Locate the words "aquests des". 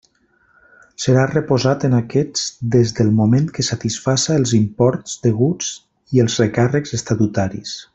1.97-2.95